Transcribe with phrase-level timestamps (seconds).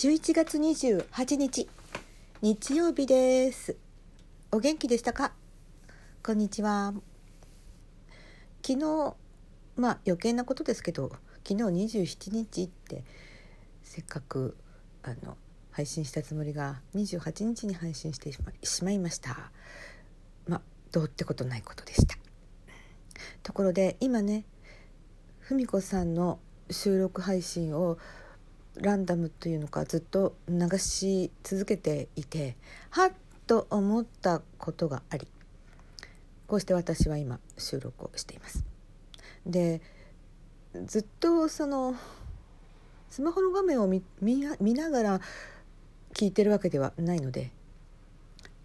[0.00, 1.68] 11月28日
[2.40, 3.76] 日曜日です。
[4.50, 5.34] お元気でしたか？
[6.22, 6.94] こんにちは。
[8.66, 9.14] 昨日
[9.76, 11.10] まあ余計なことですけど
[11.46, 13.04] 昨日27日って
[13.82, 14.56] せっかく
[15.02, 15.36] あの
[15.70, 19.52] 配信したつもりが28日に配信してしまいました。
[20.48, 20.60] まあ
[20.92, 22.16] どうってことないことでした。
[23.42, 24.46] ところで今ね
[25.40, 26.38] 文子さんの
[26.70, 27.98] 収録配信を
[28.76, 32.56] ランダムというのかずっと流し続けていて
[32.90, 33.12] はっ
[33.46, 35.26] と思ったことがあり
[36.46, 38.64] こうして私は今収録をしています。
[39.46, 39.80] で
[40.86, 41.94] ずっとその
[43.08, 44.02] スマホの画面を見
[44.74, 45.20] ながら
[46.14, 47.50] 聞いてるわけではないので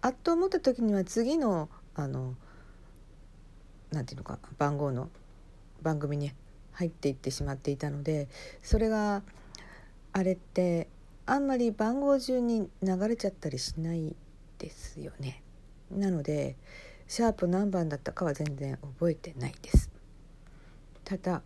[0.02, 2.34] あっと思った時には次のあの
[3.90, 5.08] なんていうのか番号の
[5.82, 6.32] 番組に
[6.72, 8.28] 入っていってしまっていたので
[8.62, 9.22] それが
[10.16, 10.88] あれって
[11.26, 14.16] あんまり番号順に流れちゃったりしない
[14.56, 15.42] ですよね。
[15.90, 16.56] なので
[17.06, 19.90] シャープ何番だったかは全然覚えてないです。
[21.04, 21.42] ただ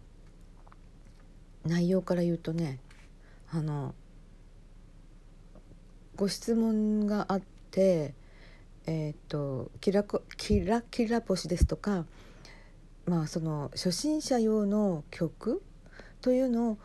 [1.66, 2.78] 内容から言うとね
[3.50, 3.92] あの
[6.14, 8.14] ご質問があって
[8.86, 10.04] えっ、ー、とキラ
[10.36, 12.04] キラキラ星ですとか
[13.04, 15.60] まあその初心者用の曲
[16.20, 16.78] というのを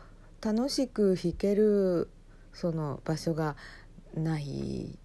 [0.46, 2.08] 楽しく弾ける
[2.52, 3.56] その場所が
[4.14, 4.96] ない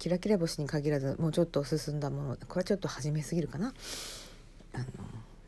[0.00, 3.72] キラキラ星に限らずもうちょっと進んだものこれはちょっと初めすぎるかな。
[4.72, 4.84] あの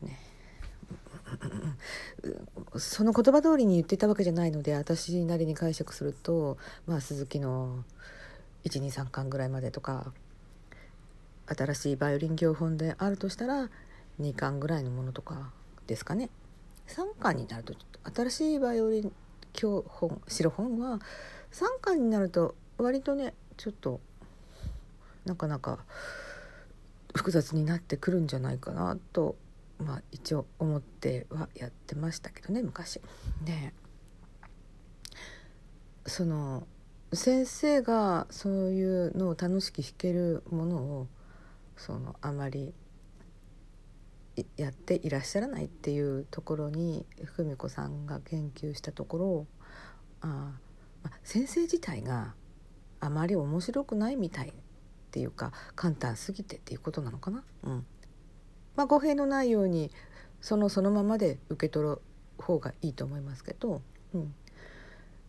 [0.07, 0.17] ね
[2.77, 7.83] その言葉通りに言ってたわけじゃないので私なりに解釈すると、まあ、鈴木の
[8.63, 10.13] 123巻ぐらいまでとか
[11.47, 13.69] 新しいバイオリン教本であるとしたら
[14.21, 15.51] 2巻ぐらいのものとか
[15.85, 16.29] ですかね。
[16.91, 17.73] 3巻になると
[18.13, 19.11] 新しいバイオリン
[19.53, 20.99] 教本白本は
[21.51, 24.01] 3巻になると割とねちょっと
[25.25, 25.79] なかなか
[27.15, 29.35] 複雑になってくるんじゃないかなと
[29.79, 33.01] まあ一応思ってはやってましたけどね昔。
[33.43, 33.73] で
[36.05, 36.67] その
[37.13, 41.07] 先生がそういうのを楽しく弾けるものを
[41.77, 42.73] そのあまり
[44.57, 49.47] やっていらっしゃらないっていうところに文子さんが研究したところ
[50.21, 50.53] あ
[51.23, 52.33] 先生自体が
[52.99, 54.53] あまり面白くないみたいっ
[55.11, 57.43] ていうか簡単すぎてっていうことなのかな。
[57.63, 57.85] うん
[58.75, 59.91] まあ、語弊のないように
[60.39, 62.01] そのそのままで受け取る
[62.37, 63.81] 方がいいと思いますけど、
[64.13, 64.33] うん、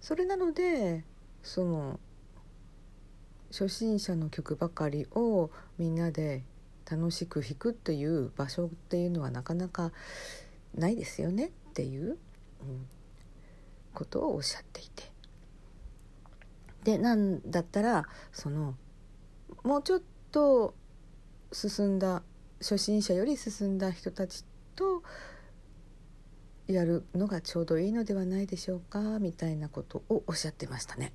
[0.01, 1.05] それなので
[1.43, 1.99] その
[3.51, 6.45] 初心者の曲ばかりをみんなで
[6.91, 9.93] 楽しく弾くっていう場所っていうのはなかなか
[10.75, 12.19] ないですよねっていう、
[12.61, 12.87] うん、
[13.95, 15.13] ことをおっしゃっていて。
[16.85, 18.75] でなんだったらその
[19.63, 20.75] もうちょっと
[21.53, 22.23] 進んだ
[22.59, 24.45] 初心者より進んだ人たち
[24.75, 25.03] と
[26.67, 31.13] やるのがちょうどいいのではないでしょうかみたいなことをおっしゃってましたね。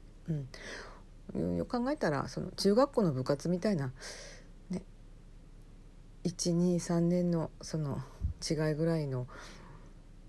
[1.33, 3.91] うん、よく考えたらその中学校の部活みたいな
[6.27, 8.01] 123年のその
[8.47, 9.27] 違いぐらいの、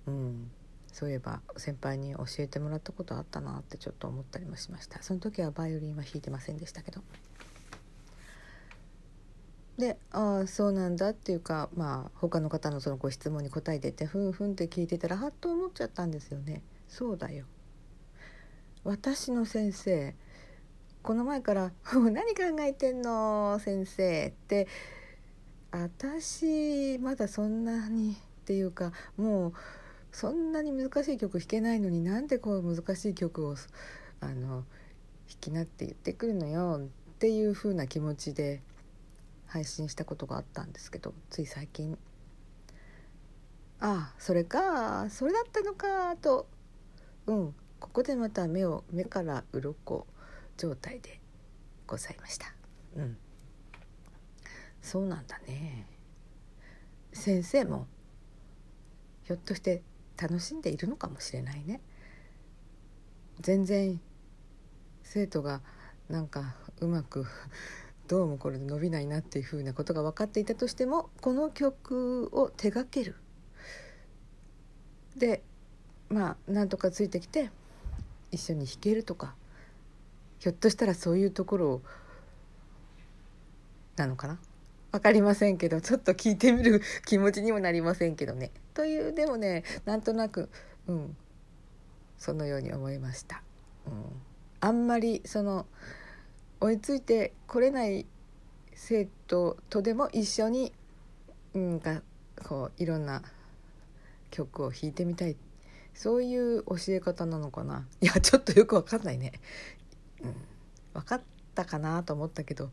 [0.07, 0.51] うん、
[0.93, 7.03] そういえば先輩に教えてもらったことあったなってちょっと思ったりもしましたその時はバイオリンは弾いてませんでしたけど。
[9.77, 16.63] でああそうなんだっていうかまあ他の方のそのご質問に答えててふんふんって聞いてたらはっと思っちゃったんですよね。
[16.89, 17.45] そうだよ
[18.83, 20.17] 私の先生
[21.03, 24.67] この前から「何考えてんの先生」って
[25.71, 29.53] 私まだそんなにっていうかもう
[30.11, 33.57] そんなに難しい曲弾けないのになんでこう難しい曲を
[34.21, 34.65] あの弾
[35.41, 38.63] きなって言ってくるのよっていう風な気持ちで
[39.47, 41.99] 配信したことがあったんですけどつい最近。
[43.81, 46.47] ああそれかそれだったのかと。
[47.27, 47.55] うん。
[47.79, 50.07] ここでまた目を目から鱗
[50.57, 51.21] 状態で
[51.87, 52.53] ございました。
[52.97, 53.17] うん。
[54.89, 55.85] そうなんだね。
[57.13, 57.87] 先生も
[59.25, 59.83] ひょっとして
[60.17, 61.83] 楽しんでいるのかもしれないね。
[63.39, 64.01] 全然
[65.03, 65.61] 生徒が
[66.09, 67.27] なんかうまく
[68.09, 73.15] どうもこれで伸びないなっていうふうなことが分かっていたとしてもこの曲を手がける。
[75.19, 75.43] で
[76.09, 77.51] まあなんとかついてきて
[78.31, 79.37] 一緒に弾けるとか
[80.39, 81.83] ひょっとしたらそういうところ
[83.97, 84.39] なのかな？
[84.93, 88.51] 分かりませんけどちょっと聞いてみる気持ちにもなりませんけどね。
[88.75, 90.49] というでもねなんとなく
[90.87, 91.17] うん。
[92.19, 93.43] そのように思いました。
[93.87, 93.93] うん。
[94.61, 95.67] あんまりその
[96.61, 98.07] 追いついてこれない
[98.75, 100.73] 生徒とでも一緒に、
[101.55, 102.03] うんか
[102.45, 103.23] こういろんな
[104.31, 105.37] 曲を弾いてみたい。
[105.95, 107.87] そういう教え方なのかな。
[108.01, 109.33] いやちょっとよくわかんないね、
[110.23, 110.35] うん、
[110.95, 111.23] 分かっ
[111.57, 112.71] たかなと思ったけど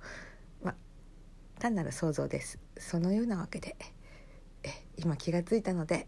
[1.65, 2.59] 単なる想像です。
[2.77, 3.75] そのようなわけで
[4.61, 6.07] え今気がついたので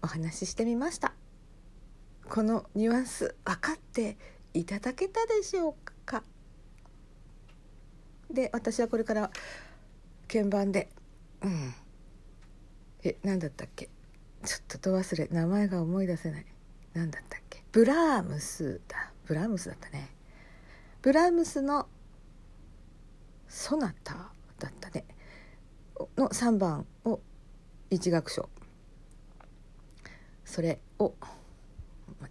[0.00, 1.12] お話ししてみました。
[2.28, 4.16] このニュアンス分かって
[4.54, 5.74] いただけたでしょう
[6.04, 6.22] か？
[8.30, 9.32] で私はこれから
[10.28, 10.88] 鍵盤で
[11.42, 11.74] うん。
[13.02, 13.88] え何だったっけ？
[14.44, 16.46] ちょっとど忘れ名前が思い出せない。
[16.94, 17.64] 何だったっけ？
[17.72, 19.12] ブラームスだ。
[19.26, 20.10] ブラームスだったね。
[21.02, 21.88] ブラームスの
[23.48, 24.14] ソナタ
[24.58, 25.04] だったね。
[26.16, 27.20] の3番を
[27.90, 28.48] 1楽章。
[30.44, 31.14] それを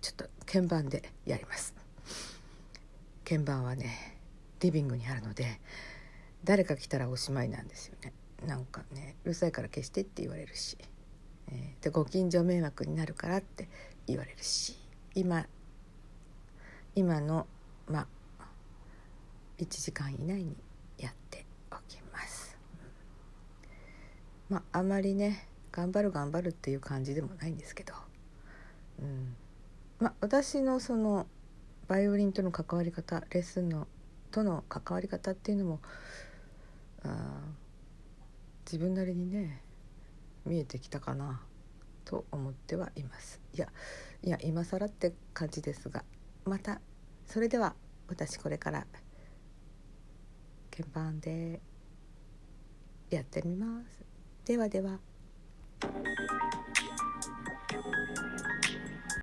[0.01, 1.73] ちょっと鍵盤でやります。
[3.27, 4.17] 鍵盤はね
[4.59, 5.59] リビングにあるので
[6.43, 8.13] 誰か来たらおしまいなんですよね。
[8.45, 10.77] なんかねうるさいから消してって言われるし、
[11.49, 13.69] えー、でご近所迷惑になるからって
[14.07, 14.77] 言われるし。
[15.15, 15.47] 今
[16.93, 17.47] 今の
[17.87, 18.07] まあ
[19.59, 20.55] 1時間以内に
[21.05, 22.57] やっておきます、
[24.49, 27.93] まああまりね頑張る頑張るっていう感じでもないんですけど、
[28.99, 29.35] うん。
[29.99, 31.27] まあ、私のその
[31.87, 33.87] バイオリンとの関わり方レッスンの
[34.31, 35.79] との関わり方っていうのも
[37.03, 37.39] あ
[38.65, 39.61] 自分なりにね
[40.45, 41.41] 見えてきたかな
[42.03, 43.39] と思ってはいます。
[43.53, 43.69] いや
[44.23, 46.03] いや今更って感じですが
[46.45, 46.81] また
[47.25, 47.75] それでは
[48.07, 48.85] 私これから
[50.77, 51.61] 鍵盤で
[53.09, 54.03] やってみます。
[54.45, 54.99] ではでは。